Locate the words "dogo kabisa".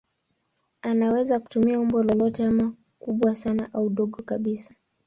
3.89-4.73